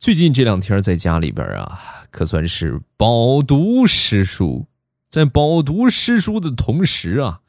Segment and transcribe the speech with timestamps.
[0.00, 4.64] 最近这两天在家里边啊，可算是饱读诗书。
[5.10, 7.40] 在饱读诗书的同时啊，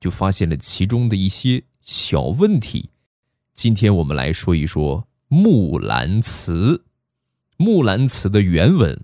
[0.00, 2.88] 就发现了其中的一些小问题。
[3.54, 6.54] 今天我们来说一说《木兰辞》。
[7.58, 8.98] 《木兰辞》的原文：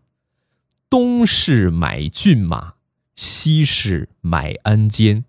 [0.89, 2.73] 东市买骏马，
[3.17, 5.25] 西市买鞍鞯，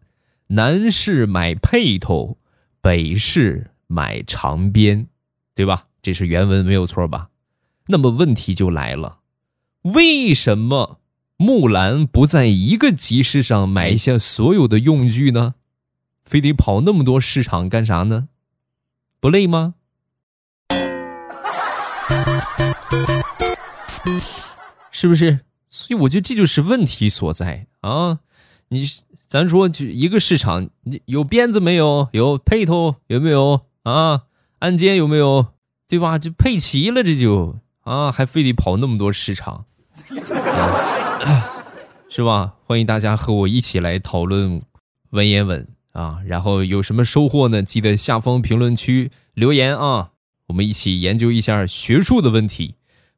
[0.48, 2.38] 南市买辔头，
[2.80, 5.08] 北市买长鞭，
[5.54, 5.88] 对吧？
[6.02, 7.30] 这是原文，没有错吧？
[7.88, 9.20] 那么问题就来了，
[9.82, 11.00] 为什么？
[11.38, 15.56] 木兰不在一个集市上买下所有的用具呢，
[16.24, 18.30] 非得跑那么多市场干啥呢？
[19.20, 19.74] 不累吗？
[24.92, 25.42] 是不是？
[25.70, 28.20] 所以我觉得这就是问题所在啊！
[28.70, 28.88] 你
[29.28, 32.08] 咱说就一个市场，你有鞭子没有？
[32.14, 33.66] 有配头有没有？
[33.84, 34.24] 啊，
[34.60, 35.48] 鞍鞯有没有？
[35.90, 36.18] 对吧？
[36.18, 39.64] 就配齐了，这就啊，还非得跑那么多市场。
[42.10, 42.56] 是吧？
[42.66, 44.62] 欢迎大家和我一起来讨论
[45.12, 46.18] 文言文啊！
[46.26, 47.62] 然后有什么收获呢？
[47.62, 50.10] 记得下方评论区留言啊！
[50.48, 52.74] 我们一起研究一下学术的问题，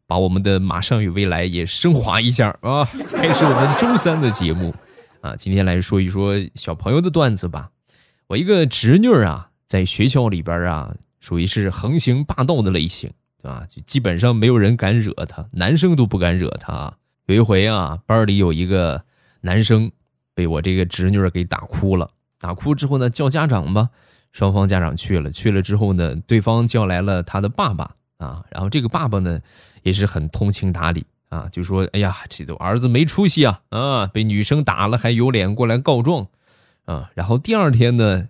[0.06, 2.84] 把我们的马上与未来也升华一下啊！
[3.16, 4.76] 开始我们周三的节目
[5.22, 5.34] 啊！
[5.38, 7.70] 今天来说一说小朋友的段子吧。
[8.28, 13.10] 我一个侄女啊，在学校里边啊，属于是横行霸道的类型，
[13.48, 13.66] 啊？
[13.70, 16.94] 就基本上没有人敢惹他，男生都不敢惹她。
[17.26, 19.02] 有一回啊，班里有一个
[19.42, 19.92] 男生
[20.34, 22.10] 被我这个侄女给打哭了。
[22.40, 23.90] 打哭之后呢，叫家长吧。
[24.34, 28.44] 双方家长去了，去了之后呢，对方叫来了他的爸爸啊。
[28.52, 29.40] 然后这个爸爸呢，
[29.82, 36.28] 也是很通情达理啊，就说：“哎呀，这都儿子没出息啊，啊，被女生打了还有脸过来告状
[36.86, 38.28] 啊。”然后第二天呢，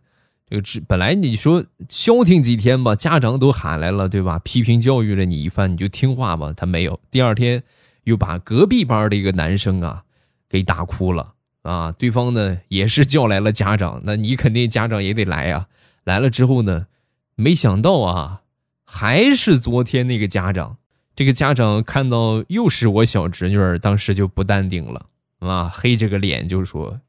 [0.50, 4.40] 这个本来你说消停几天吧，家长都喊来了，对吧？
[4.40, 6.54] 批评教育了你一番，你就听话吧。
[6.54, 7.64] 他没有，第二天。
[8.04, 10.06] 又把隔壁班的一个男生啊，
[10.48, 11.92] 给打哭了啊！
[11.92, 15.68] 对方呢也是叫来了家长，那你肯定家长也得来啊。
[16.06, 16.88] 来了之后呢，
[17.36, 18.44] 没想到啊，
[18.86, 20.78] 还是昨天那个家长。
[21.18, 25.08] 这个家长看到又是我小侄女儿，当时就不淡定了
[25.40, 27.02] 啊，黑着个脸就说：“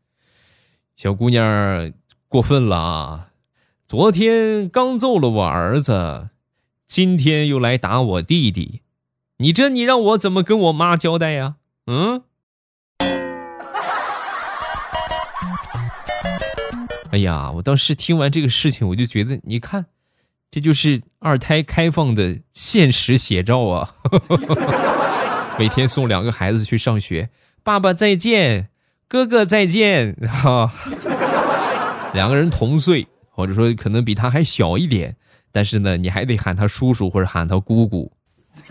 [0.98, 1.92] 小姑娘
[2.26, 3.27] 过分了啊！
[3.88, 6.28] 昨天刚揍了我儿子，
[6.86, 8.82] 今天又来打我弟弟。”
[9.40, 11.54] 你这，你让我怎么跟我妈交代呀？
[11.86, 12.22] 嗯。
[17.12, 19.86] 哎呀，我当时听完这个事情，我就觉得，你看，
[20.50, 23.94] 这就是二胎开放的现实写照啊！
[25.58, 27.30] 每天送两个孩子去上学，
[27.62, 28.68] 爸爸再见，
[29.08, 30.70] 哥哥再见，哈。
[32.12, 35.14] 两个人同岁，或者说可能比他还小一点，
[35.52, 38.10] 但是呢，你还得喊他叔叔或者喊他姑姑。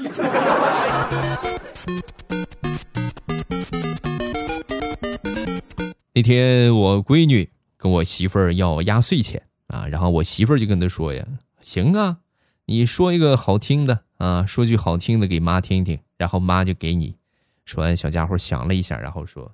[6.14, 11.26] 那天我闺女跟我媳妇儿要压岁钱啊，然后我媳妇儿就跟她说呀
[11.64, 12.18] ：“行啊，
[12.66, 17.16] 你说一个好听的啊，说句好听的给妈听听，然后妈就给你。”
[17.64, 19.50] 说完，小家伙想了一下，然后说：“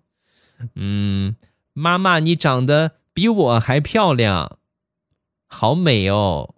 [0.73, 1.35] 嗯，
[1.73, 4.57] 妈妈，你长得比我还漂亮，
[5.53, 6.55] 好美哦。”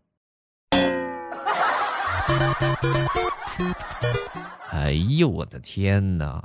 [4.71, 6.43] 哎呦我的天哪！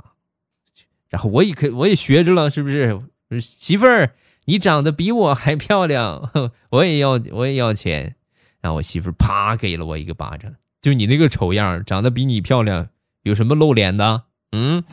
[1.09, 3.01] 然后我也可我也学着了，是不是？
[3.39, 4.13] 媳妇儿，
[4.45, 6.29] 你长得比我还漂亮，
[6.71, 8.15] 我也要我也要钱。
[8.61, 12.89] 然后我媳妇儿啪给了我一个巴掌，就你那个丑样，长得比你漂亮，
[13.23, 14.23] 有什么露脸的？
[14.51, 14.83] 嗯。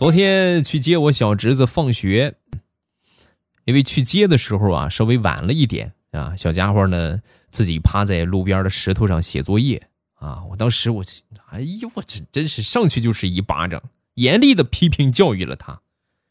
[0.00, 2.34] 昨天去接我小侄子放学，
[3.66, 5.92] 因为去接的时候啊稍微晚了一点。
[6.12, 10.42] 啊，小家伙呢，自己趴在路边的石头上写作业啊！
[10.48, 11.04] 我当时我，
[11.50, 13.82] 哎呦，我这真是上去就是一巴掌，
[14.14, 15.82] 严厉的批评教育了他，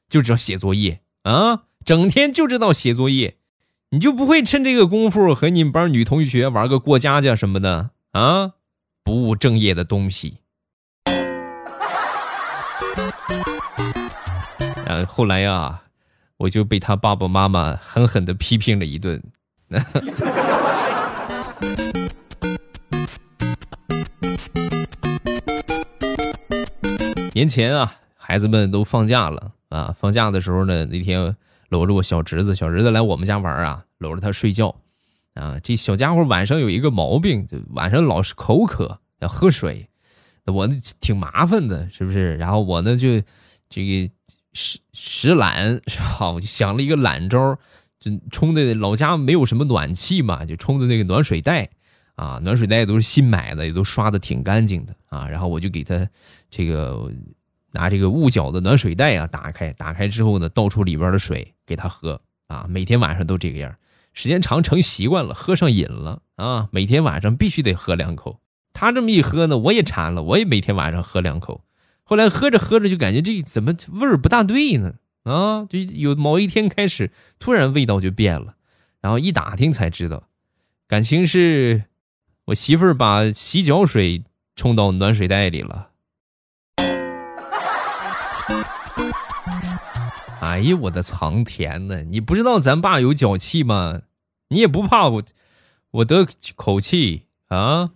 [0.09, 3.37] 就知道写作业啊，整天就知道写作业，
[3.91, 8.53] 你就不会趁这个功夫和你们班女同学玩个过家家什么的啊？
[9.03, 10.38] 不务正业的东西。
[14.89, 15.79] 嗯，后来呀，
[16.37, 19.21] 我就被他爸爸妈妈狠狠的批评了一顿。
[27.35, 29.95] 年前啊，孩子们都放假了啊。
[29.99, 31.35] 放假的时候呢，那天
[31.69, 34.75] 搂着我小侄子，小侄子来我们家玩啊，搂着他睡觉
[35.35, 35.59] 啊。
[35.61, 39.87] 这小家伙晚上有一个毛病，就晚上老是口渴，要喝水。
[40.45, 40.67] 我
[40.99, 42.35] 挺麻烦的，是不是？
[42.37, 43.21] 然后我呢就
[43.69, 44.09] 这个
[44.53, 46.31] 实实懒是吧？
[46.31, 47.57] 我就想了一个懒招。
[47.99, 51.67] 就冲的老家没有什么暖气嘛，就冲的那个暖水袋
[52.15, 55.27] 啊，暖水袋都是新买的，也都刷的挺干净的啊。
[55.27, 56.07] 然后我就给他
[56.49, 57.11] 这个
[57.73, 62.65] 拿这个雾角的暖水袋啊打开，打开之后呢，倒出里边的水给他喝啊。
[62.69, 63.75] 每天晚上都这个样，
[64.13, 66.69] 时间长成习惯了，喝上瘾了啊。
[66.71, 68.39] 每天晚上必须得喝两口。
[68.71, 71.65] 他这么一喝呢，我也馋了，我也每天晚上喝两口。
[72.09, 74.95] 后来喝着喝着就感觉这怎么味儿不大对呢？
[75.25, 78.55] 啊，就有某一天开始，突然味道就变了，
[78.99, 80.23] 然后一打听才知道，
[80.87, 81.83] 感情是
[82.45, 84.23] 我媳妇儿把洗脚水
[84.55, 85.89] 冲到暖水袋里了。
[90.41, 92.01] 哎呀，我的苍天呐！
[92.09, 94.01] 你不知道咱爸有脚气吗？
[94.47, 95.21] 你也不怕我，
[95.91, 97.91] 我得口气啊？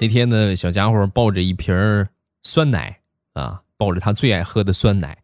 [0.00, 1.74] 那天呢，小家伙抱着一瓶
[2.42, 2.98] 酸奶
[3.34, 5.14] 啊，抱着他最爱喝的酸奶，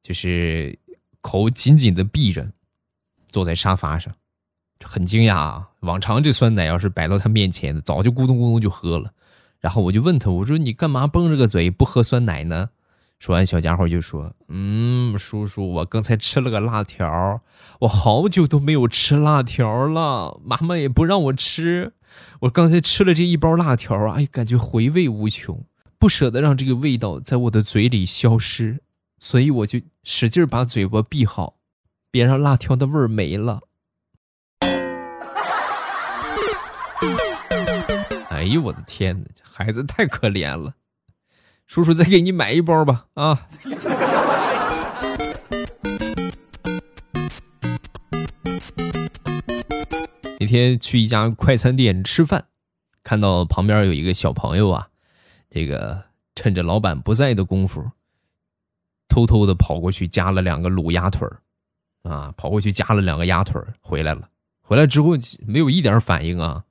[0.00, 0.78] 就是
[1.20, 2.48] 口紧紧的闭着，
[3.30, 4.14] 坐在沙发上，
[4.84, 5.68] 很惊讶啊。
[5.80, 9.10] 往常这酸奶要是摆到他面前，早就咕咚咕咚就喝了。
[9.58, 12.70] 然后我就问他，我说你干嘛绷着个嘴不喝酸奶呢？
[13.18, 17.40] 说完，小家伙就说：“嗯，叔叔，我刚才吃了个辣条，
[17.80, 21.92] 我好久都没有吃辣条了，妈妈也不让我吃。”
[22.40, 25.64] 我刚才吃了这一包辣条啊，哎，感觉回味无穷，
[25.98, 28.80] 不舍得让这个味道在我的嘴里消失，
[29.18, 31.56] 所以我就使劲把嘴巴闭好，
[32.10, 33.60] 别让辣条的味儿没了。
[38.28, 40.74] 哎呦我的天哪，这孩子太可怜了，
[41.66, 43.48] 叔叔再给你买一包吧啊。
[50.46, 52.46] 天去一家快餐店吃饭，
[53.02, 54.88] 看到旁边有一个小朋友啊，
[55.50, 56.02] 这个
[56.34, 57.90] 趁着老板不在的功夫，
[59.08, 61.40] 偷偷的跑过去夹了两个卤鸭腿儿，
[62.10, 64.28] 啊，跑过去夹了两个鸭腿儿回来了。
[64.62, 65.10] 回来之后
[65.46, 66.64] 没有一点反应啊，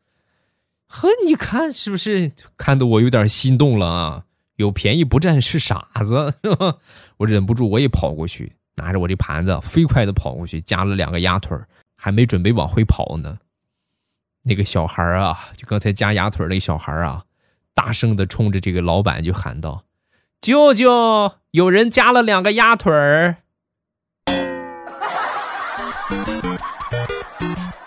[0.87, 4.25] 呵，你看是不是看得我有点心动了啊？
[4.57, 6.77] 有便宜不占是傻子，是吧？
[7.17, 11.67] 我忍不住我也跑过去，拿着我这盘子飞快的跑过去夹了两个鸭腿儿，
[11.97, 13.37] 还没准备往回跑呢。
[14.47, 17.23] 那个小孩啊，就刚才夹鸭腿那小孩啊，
[17.73, 19.85] 大声的冲着这个老板就喊道
[20.39, 23.37] ：“舅舅，有人夹了两个鸭腿儿。”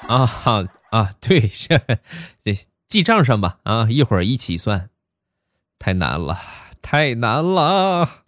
[0.09, 1.69] 啊哈啊，对，是，
[2.45, 2.53] 这
[2.89, 4.91] 记账上吧啊，一会儿一起算。
[5.79, 6.41] 太难了，
[6.83, 8.25] 太难了。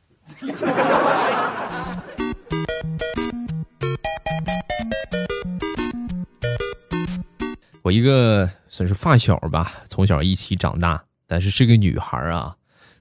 [7.90, 12.54] 我一个算是发小吧，从小一起长大，但是是个女孩啊。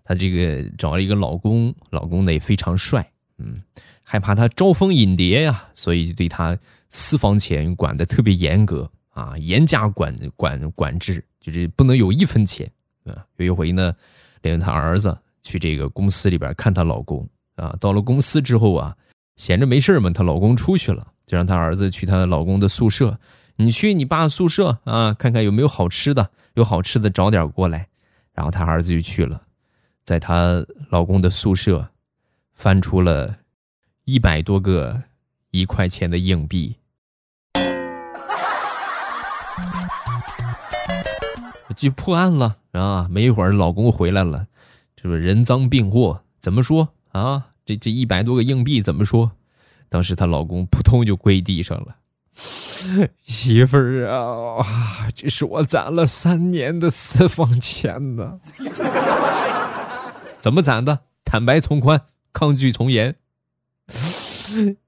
[0.04, 3.08] 她这个找了一个老公，老公呢也非常帅，
[3.38, 3.62] 嗯，
[4.02, 6.58] 害怕她招蜂引蝶呀，所以对她
[6.90, 12.68] 私房钱管的特别严格啊，严加管管管制，就是不能有一分钱
[13.04, 13.24] 啊。
[13.38, 13.96] 有一回呢，
[14.42, 18.98] 领着她儿子去这个公司里边看她老公啊，到了公司之后啊，
[19.36, 23.16] 闲着没事嘛，她老公出去了，就让她儿子去她老公的宿舍。
[23.62, 27.86] 你去你爸宿舍啊，看看有没有好吃的，有好吃的找点过来。
[28.32, 29.42] 然后他儿子就去了，
[30.06, 31.86] 在她老公的宿舍，
[32.54, 33.36] 翻出了
[34.06, 35.04] 一百多个
[35.52, 36.74] 一块钱的硬币。
[41.76, 43.08] 就破案了啊！
[43.10, 44.48] 没一会儿，老公回来了，
[44.96, 47.48] 这不人赃并获，怎么说啊？
[47.66, 49.30] 这这一百多个硬币怎么说？
[49.90, 51.98] 当时她老公扑通就跪地上了。
[53.24, 54.66] 媳妇儿啊，
[55.16, 58.40] 这是我攒了三年的私房钱呢。
[60.40, 61.00] 怎么攒的？
[61.26, 63.16] 坦白从宽，抗拒从严。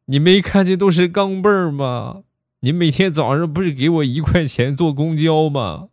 [0.05, 2.24] 你没看见都是钢镚儿吗？
[2.62, 5.89] 你每天早上不是给我一块钱坐公交吗？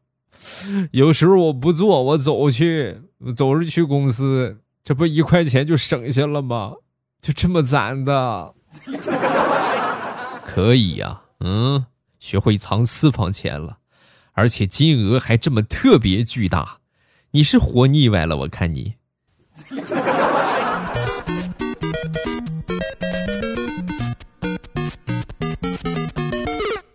[0.93, 2.99] 有时候我不坐，我走去，
[3.35, 6.73] 走着去公司，这不一块钱就省下了吗？
[7.21, 8.55] 就这么攒的。
[10.47, 11.21] 可以呀。
[11.41, 11.87] 嗯，
[12.19, 13.79] 学会藏私房钱了，
[14.33, 16.79] 而且金额还这么特别巨大，
[17.31, 18.37] 你是活腻歪了？
[18.39, 18.95] 我看你。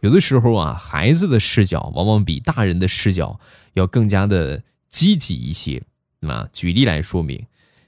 [0.02, 3.40] 有的时候啊，孩子的视角往往比大人的视角
[3.76, 5.82] 要更加的积极一些。
[6.20, 7.46] 啊，举例来说明，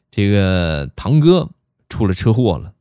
[0.10, 1.50] 这个堂哥
[1.90, 2.72] 出了车祸了。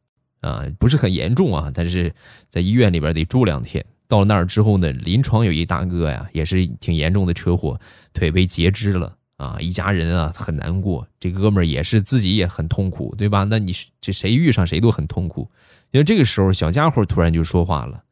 [0.45, 2.15] 啊，不是很严重啊，但是
[2.51, 3.83] 在医院里边得住两天。
[4.07, 7.81] 到了那儿之后呢，临床有一大哥呀，也是挺严重的车祸，
[8.13, 9.57] 腿被截肢了啊。
[9.59, 13.45] 一家人啊很难过，这哥们儿也是自己也很痛苦，对吧？
[13.45, 13.73] 那你
[14.03, 15.51] 这谁遇上谁都很痛苦。
[15.93, 18.05] 因为这个时候，小家伙突然就说话了：“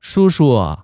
[0.00, 0.76] 叔叔，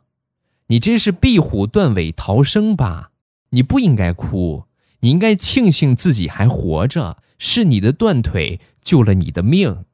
[0.68, 3.10] 你这是壁虎断尾逃生吧？
[3.50, 4.64] 你不应该哭，
[5.00, 9.84] 你应该庆幸自己还活着，是你的断腿救了你的命，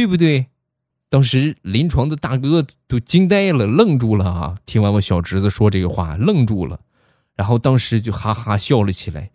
[0.00, 0.46] 对不对？”
[1.10, 4.56] 当时临床的大哥都惊呆了，愣住了啊！
[4.64, 6.80] 听完我小侄子说这个话，愣住了，
[7.36, 9.30] 然后当时就哈哈笑了起来。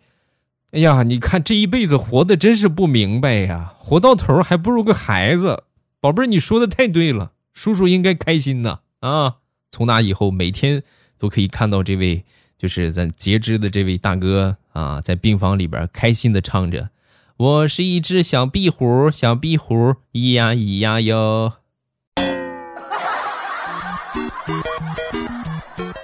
[0.72, 5.62] 哎呀，你看这一辈子活的真是不明白呀，活到头还不如个孩子。
[6.00, 9.36] 宝贝儿，你说的太对了，叔叔应该开心呐啊！
[9.70, 10.82] 从那以后，每天
[11.16, 12.24] 都可以看到这位
[12.58, 16.90] 就是咱截肢的这位大哥啊，在病房里边开心的唱着
[17.38, 19.74] ：“我是一只小壁虎，小壁虎，
[20.14, 21.52] 咿呀咿呀哟。”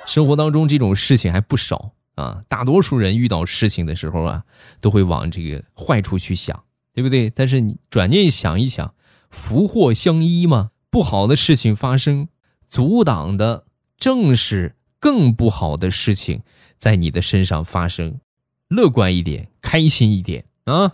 [0.06, 4.44] 生活当中这种事情还不少啊，大多数人遇到事情的时候啊，
[4.82, 7.30] 都会往这个坏处去想，对不对？
[7.30, 8.92] 但是你转念想一想，
[9.30, 12.28] 福祸相依嘛，不好的事情发生，
[12.68, 13.64] 阻挡的
[13.96, 16.42] 正是更不好的事情
[16.76, 18.20] 在你的身上发生。
[18.68, 20.92] 乐观一点，开心一点啊！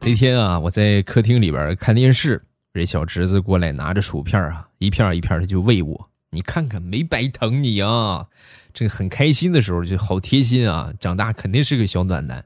[0.00, 2.42] 那天啊，我在客厅里边看电视。
[2.72, 6.08] 这小侄子过来拿着薯片啊，一片一片的就喂我。
[6.30, 8.26] 你看看没白疼你啊！
[8.72, 10.90] 这个很开心的时候就好贴心啊。
[10.98, 12.42] 长大肯定是个小暖男。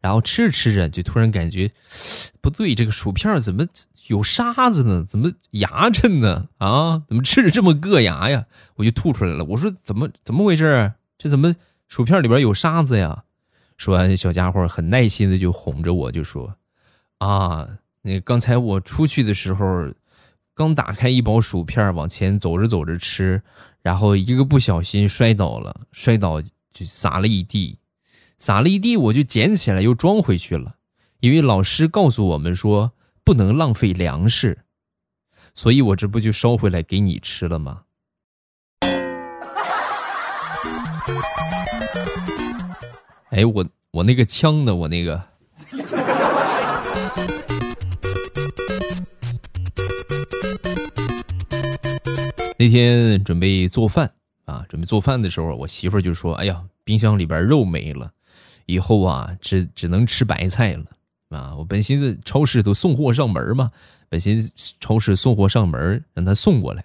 [0.00, 1.70] 然后吃着吃着就突然感觉
[2.42, 3.66] 不对，这个薯片怎么
[4.08, 5.02] 有沙子呢？
[5.08, 6.48] 怎么牙碜呢？
[6.58, 8.44] 啊，怎么吃着这么硌牙呀？
[8.74, 9.42] 我就吐出来了。
[9.46, 10.92] 我说怎么怎么回事？
[11.16, 11.54] 这怎么
[11.88, 13.24] 薯片里边有沙子呀？
[13.76, 16.54] 说完，小家伙很耐心的就哄着我，就说
[17.18, 17.68] 啊。
[18.02, 19.92] 那刚才我出去的时候，
[20.54, 23.42] 刚打开一包薯片，往前走着走着吃，
[23.82, 27.78] 然后一个不小心摔倒了，摔倒就撒了一地，
[28.38, 30.76] 撒了一地，我就捡起来又装回去了，
[31.20, 32.92] 因为老师告诉我们说
[33.24, 34.58] 不能浪费粮食，
[35.54, 37.82] 所以我这不就捎回来给你吃了吗？
[43.38, 44.74] 哎，我我那个枪呢？
[44.74, 45.22] 我那个。
[52.58, 54.12] 那天准备做饭
[54.44, 58.10] 啊，准备做饭的时候，我媳妇儿就说：“哎呀，冰箱里边肉没了，
[58.66, 60.84] 以后啊，只只能吃白菜了
[61.28, 63.70] 啊！”我本寻思超市都送货上门嘛，
[64.08, 66.84] 本寻思超市送货上门，让他送过来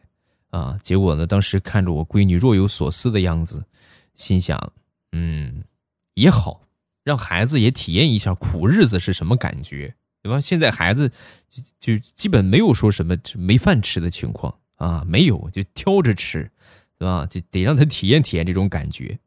[0.51, 0.77] 啊。
[0.83, 3.65] 结果呢，当时看着我闺女若有所思的样子，
[4.13, 4.71] 心想：
[5.13, 5.63] 嗯，
[6.13, 6.61] 也好，
[7.03, 10.41] 让孩子也体验一下苦日子是什么感觉，对吧？
[10.41, 11.11] 现在孩子
[11.49, 14.53] 就就基本没有说什么没饭吃的情况。
[14.75, 16.51] 啊，没有，就挑着吃，
[16.97, 17.25] 对吧？
[17.27, 19.17] 就得让他体验体验这种感觉。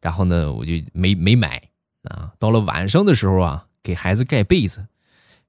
[0.00, 1.60] 然后呢，我就没没买
[2.04, 2.32] 啊。
[2.38, 4.86] 到了晚上的时候啊，给孩子盖被子，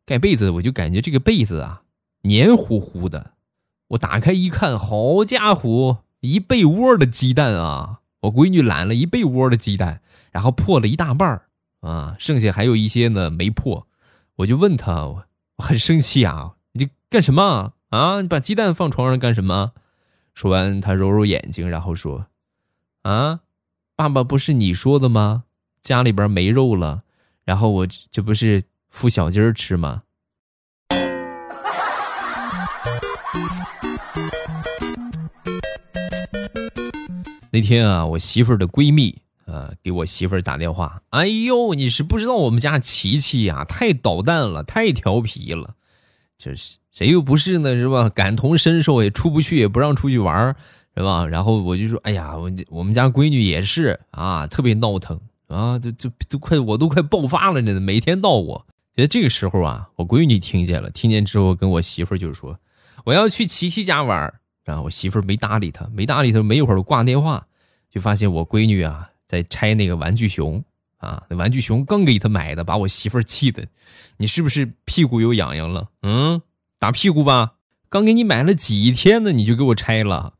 [0.03, 1.83] 盖被子，我就感觉这个被子啊
[2.23, 3.33] 黏糊糊的。
[3.89, 7.99] 我打开一看，好家伙，一被窝的鸡蛋啊！
[8.21, 10.00] 我闺女揽了一被窝的鸡蛋，
[10.31, 11.39] 然后破了一大半
[11.81, 13.85] 啊，剩下还有一些呢没破。
[14.37, 15.23] 我就问他，我
[15.57, 17.73] 很生气啊，你干什么？
[17.89, 18.21] 啊！
[18.21, 19.73] 你把鸡蛋放床上干什么？
[20.33, 22.27] 说完，他揉揉眼睛，然后说
[23.03, 23.41] ：“啊，
[23.97, 25.43] 爸爸不是你说的吗？
[25.81, 27.03] 家里边没肉了，
[27.43, 28.63] 然后我这不是
[28.95, 30.03] 孵小鸡儿吃吗？”
[37.51, 45.75] 那天啊，我媳妇儿的闺蜜啊给我媳妇儿打电话：“哎呦，你是不知道我们家琪琪呀，太捣蛋了，太调皮了，
[46.37, 47.73] 就是。”谁又不是呢？
[47.73, 48.09] 是吧？
[48.09, 50.53] 感同身受，也出不去，也不让出去玩
[50.93, 51.25] 是吧？
[51.25, 55.17] 然后我就说：“哎呀，我我们家闺女也是啊，特别闹腾
[55.47, 62.59] 啊，就就都快我都快爆发了呢，每天闹我。”觉得这个时候啊，我闺女听见了，听见之后跟我媳妇儿就说
[63.05, 64.33] ：“我要去琪琪家玩
[64.65, 67.47] 然后我媳妇儿没搭理她，没搭理她，没一会儿挂电话，
[67.89, 70.61] 就发现我闺女啊在拆那个玩具熊
[70.97, 73.65] 啊，那玩具熊刚给他买的，把我媳妇儿气的，
[74.17, 75.87] 你是不是屁股又痒痒了？
[76.01, 76.41] 嗯。
[76.79, 77.53] 打屁股吧！
[77.89, 80.33] 刚给你买了几天呢，你就给我拆了。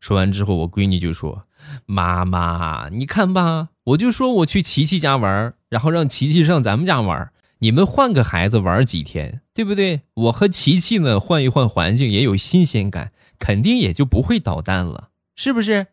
[0.00, 1.44] 说完之后，我闺女就说
[1.84, 7.30] ：“妈妈，你看吧，我就说我去琪琪家玩，然后让琪琪上咱们家玩。
[7.58, 10.00] 你们换个孩子玩几天，对不对？
[10.14, 15.88] 我和琪琪呢，换一换环境也有新鲜感，肯定也就不会捣蛋了，是不是？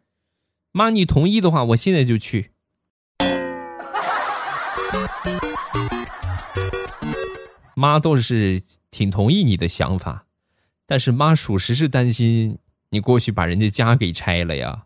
[0.77, 2.51] 妈，你同意的话，我现在就去。”
[7.73, 10.25] 妈倒是挺同意你的想法，
[10.85, 12.57] 但是妈属实是担心
[12.89, 14.83] 你过去把人家家给拆了呀。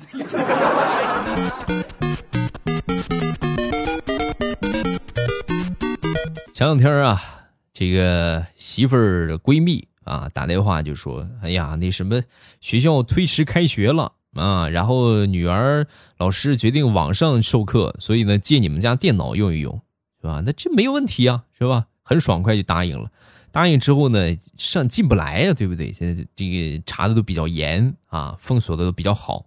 [6.52, 12.22] 前两天啊，这个媳妇儿的闺蜜啊打电话就说：“哎呀，那什么
[12.60, 15.86] 学校推迟开学了啊，然后女儿
[16.18, 19.72] 老师决定网上授课，所以呢借你们家电脑用一用，
[20.20, 20.42] 是吧？
[20.44, 21.86] 那这没有问题啊，是吧？
[22.02, 23.10] 很爽快就答应了。
[23.52, 25.92] 答应之后呢，上进不来呀，对不对？
[25.92, 29.44] 现在这个查的都比较严啊，封锁的都比较好，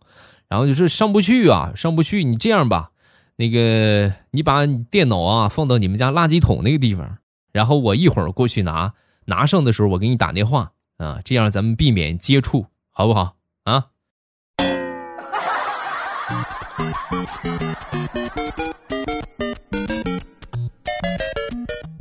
[0.47, 2.23] 然后就是上不去啊，上不去。
[2.23, 2.89] 你这样吧。”
[3.35, 7.17] 那个，你把电脑啊放到你们家垃圾桶那个地方，
[7.51, 8.93] 然后我一会儿过去拿，
[9.25, 13.87] 拿上的时候我给你打电话啊，这样咱们避免接触，好不好啊？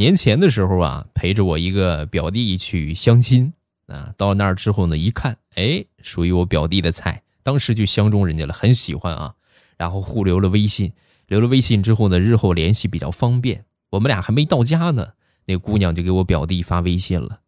[0.03, 3.53] 年前的时候啊，陪着我一个表弟去相亲
[3.87, 9.33] 啊，到那儿之后呢，一看，哎，属于我表弟的菜，当时就相中人家了，很喜欢啊，
[9.77, 10.93] 然后互留了微信。
[11.29, 13.65] 留了微信之后呢，日后联系比较方便。
[13.91, 15.07] 我们俩还没到家呢，
[15.45, 17.39] 那姑娘就给我表弟发微信了。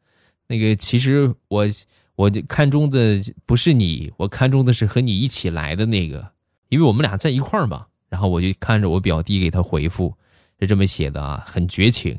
[0.46, 1.66] 那个其实我
[2.14, 6.30] 我看中的不是你，我看中的是和你一起来的那个，
[6.68, 7.84] 因为我们俩在一块儿嘛。
[8.08, 10.14] 然后我就看着我表弟给他回复，
[10.60, 12.16] 是这么写的啊，很绝情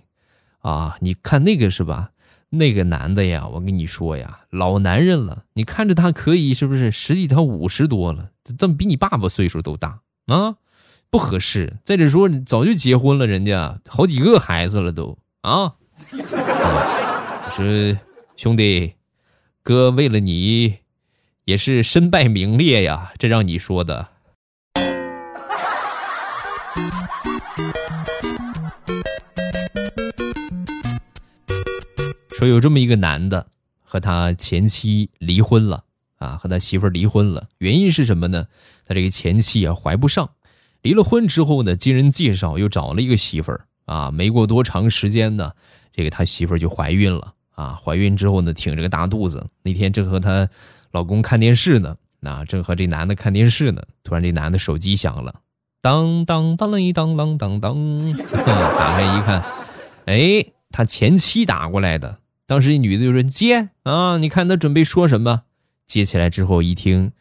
[0.70, 0.98] 啊。
[1.02, 2.12] 你看那个是吧？
[2.50, 5.44] 那个男的呀，我跟你说呀，老男人了。
[5.54, 6.92] 你看着他可以是不是？
[6.92, 10.56] 实际他五十多了，怎么比你爸爸岁数都大啊？
[11.10, 11.78] 不合适。
[11.84, 15.74] 再者说，早就结婚了，人家好几个孩子了，都啊。
[16.12, 18.00] 我说
[18.38, 18.94] 兄弟，
[19.64, 20.76] 哥为了你，
[21.46, 23.12] 也是身败名裂呀。
[23.18, 24.08] 这让你说的。
[32.46, 33.48] 说有这么一个男的，
[33.84, 35.84] 和他前妻离婚了
[36.18, 37.48] 啊，和他媳妇离婚了。
[37.58, 38.48] 原因是什么呢？
[38.86, 40.30] 他这个前妻啊，怀不上。
[40.84, 45.52] 离了婚之后呢，经人介绍又找了一个媳妇儿啊，没过多长时间呢，
[45.92, 47.80] 这个他媳妇儿就怀孕了啊。
[47.84, 49.44] 怀孕之后呢，挺着个大肚子。
[49.64, 50.48] 那天正和她
[50.92, 55.34] 老公看电视呢，那正和这男的看电视呢，突然这男的手机响了，
[55.82, 57.76] 当当当啷当啷当当，
[58.78, 59.44] 打开一看，
[60.06, 62.20] 哎，他前妻打过来的。
[62.48, 65.44] 当时这女的就说接啊，你看他准备说什么？
[65.86, 67.12] 接起来之后一听，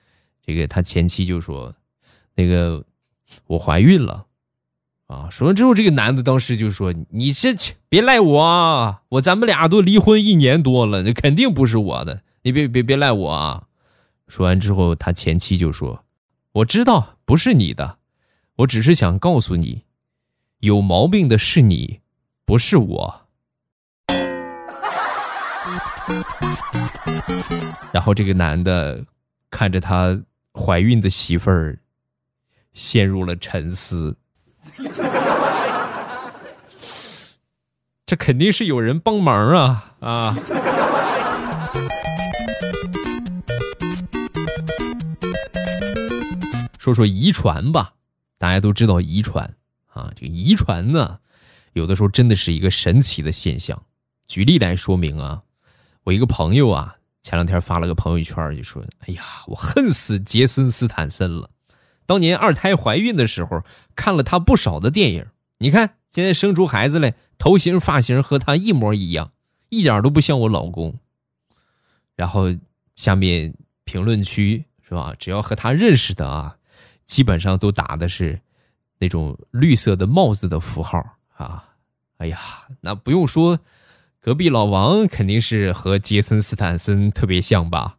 [0.45, 1.75] 这个他前妻就说，
[2.35, 2.85] 那个。
[3.47, 4.27] 我怀孕了，
[5.07, 5.29] 啊！
[5.29, 7.53] 说完之后，这个男的当时就说：“你这
[7.89, 9.03] 别赖我啊！
[9.09, 13.65] 我咱们俩都离婚一年多了，那肯定不是我的，你别别别赖我啊！”
[14.29, 16.05] 说完之后，他前妻就说
[16.53, 17.99] ：“我知道不是你的，
[18.57, 19.83] 我只是想告诉你，
[20.61, 21.99] 有毛病的是你，
[22.45, 23.23] 不是我。”
[27.93, 29.05] 然后这个男的
[29.51, 30.21] 看着他
[30.53, 31.79] 怀孕的媳妇儿。
[32.73, 34.17] 陷入了沉思，
[38.05, 40.37] 这肯定是有人帮忙啊啊！
[46.81, 47.95] 说说遗传吧，
[48.39, 49.49] 大家都知道遗传
[49.87, 51.21] 啊，这个遗传呢，
[51.75, 53.81] 有的时候真的是一个神奇的现象。
[54.27, 55.41] 举例来说明啊，
[56.05, 61.51] 我一个朋友啊，前两天发了个朋友圈，就说：“哎呀，我恨死杰森斯坦森了。”
[62.07, 63.63] 当年二胎怀孕的时候，
[63.97, 65.27] 看了他不少的电影。
[65.57, 69.33] 你看现在生出孩子来，头型发型和他一模一样，
[69.71, 70.95] 一点都不像我老公。
[72.15, 72.55] 然后
[72.95, 75.15] 下面评论区是吧？
[75.19, 76.55] 只要和他认识的啊，
[77.07, 78.39] 基本上都打的是
[78.99, 81.03] 那种绿色的帽子的符号
[81.35, 81.65] 啊。
[82.19, 82.39] 哎呀，
[82.83, 83.59] 那不用说，
[84.25, 87.99] 隔壁老王肯定是和杰森斯坦森特别像吧。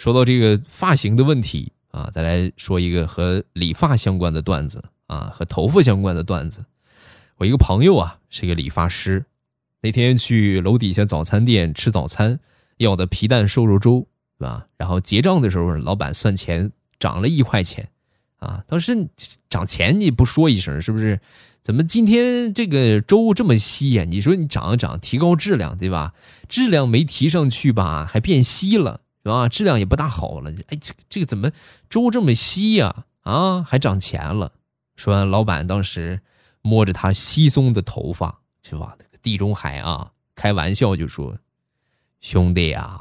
[0.00, 6.64] 说到这个发型的问题啊，再来说一个和理发相关的段子啊，和头发相关的段子。
[7.36, 9.24] 我一个朋友啊，是个理发师，
[9.80, 12.36] 那天去楼底下早餐店吃早餐，
[12.78, 14.04] 要的皮蛋瘦肉粥，
[14.38, 14.66] 是吧？
[14.76, 17.88] 然后结账的时候，老板算钱涨了一块钱，
[18.38, 19.08] 啊，当时
[19.48, 21.20] 涨钱你不说一声是不是？
[21.60, 24.04] 怎么今天这个粥这么稀呀？
[24.04, 26.14] 你说你涨一涨，提高质量，对吧？
[26.48, 29.00] 质量没提上去吧，还变稀了。
[29.22, 30.50] 是吧，质量也不大好了。
[30.68, 31.50] 哎，这这个怎么
[31.90, 33.04] 粥这么稀呀？
[33.22, 34.52] 啊，还涨钱了。
[34.96, 36.20] 说完，老板当时
[36.62, 38.96] 摸着他稀松的头发，是吧？
[38.98, 41.36] 那个地中海啊，开玩笑就说
[42.22, 43.00] ：“兄弟呀，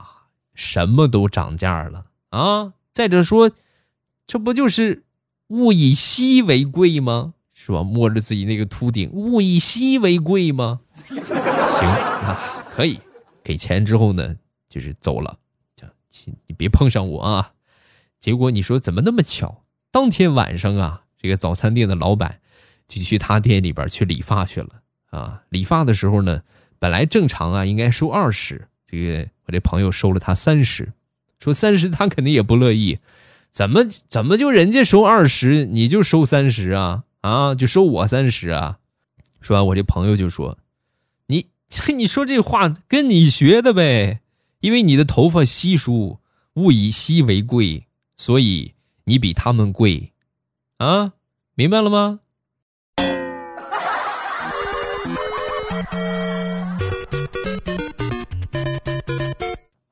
[0.53, 2.73] 什么都涨价了啊！
[2.93, 3.51] 再者说，
[4.25, 5.03] 这不就是
[5.47, 7.33] 物以稀为贵吗？
[7.53, 7.83] 是吧？
[7.83, 10.81] 摸着自己那个秃顶，物以稀为贵吗？
[11.05, 11.17] 行
[11.87, 12.99] 啊，可以。”
[13.43, 14.35] 给钱之后呢，
[14.67, 15.37] 就是走了，
[16.47, 17.53] 你别碰上我啊。
[18.19, 19.63] 结果你说怎么那么巧？
[19.89, 22.39] 当天晚上啊，这个早餐店的老板
[22.89, 24.81] 就去他店里边去理发去了
[25.11, 25.43] 啊。
[25.47, 26.41] 理发的时候呢，
[26.77, 30.91] 本来正常啊应该收二十，这个我这朋友收了他三十，
[31.39, 32.99] 说三十他肯定也不乐意，
[33.57, 38.77] 怎么怎么就人家收二十你就收三十啊啊就收我三十啊？
[39.41, 40.59] 说完我这朋友就说
[41.25, 41.47] ：“你
[41.97, 44.21] 你说这话跟你学的呗，
[44.59, 46.19] 因为你的头发稀疏，
[46.53, 50.11] 物以稀为贵。”所以你比他们贵，
[50.77, 51.13] 啊，
[51.55, 52.19] 明白了吗？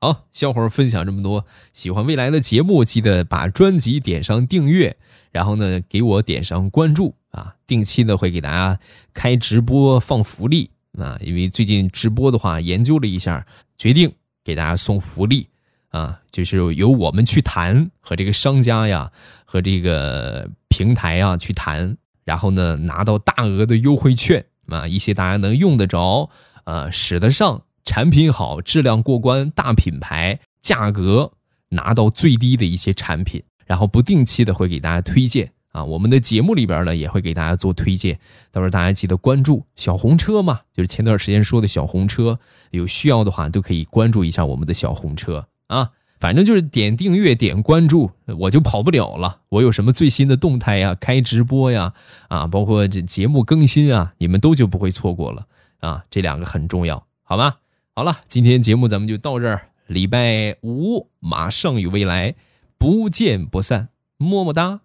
[0.06, 4.96] 好，小伙儿分享这么多，喜欢未来的节目，记得把专辑点上订阅，
[5.32, 8.78] 然后呢，给我点上关注啊，定期的会给大家
[9.12, 13.44] 开直播放福利啊，因为最近直播的话，研究了一下，
[13.76, 14.08] 决定
[14.44, 15.48] 给大家送福利。
[15.88, 19.10] 啊，就是由我们去谈和这个商家呀，
[19.44, 26.30] 和这个平台啊去谈，然后呢拿到大额的优惠券啊，一些大家能用得着、
[26.62, 31.32] 啊使得上、产品好、质量过关、大品牌、价格
[31.70, 38.18] 拿到最低的一些产品，然后不定期的会给大家推荐啊，我们的节目里边呢也会给大家做推荐，
[38.50, 42.38] 到时候大家记得关注小红车嘛，就是前段时间说的小红车，
[42.72, 45.46] 有需要的话都可以关注一下我们的小红车。
[45.68, 49.40] 啊，反正就是点订阅、点关注，我就跑不了了。
[49.48, 51.92] 我有什么最新的动态呀、开直播呀，
[52.28, 55.46] 啊，包括这节目更新啊，你们都就不会错过了
[55.80, 56.04] 啊。
[56.10, 57.54] 这两个很重要，好吗？
[57.98, 59.70] 好了，今天节目咱们就到这儿。
[59.86, 62.34] 礼拜五马上与未来
[62.76, 64.82] 不见不散，么么哒。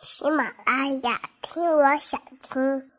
[0.00, 2.89] 喜马拉雅，听我想听。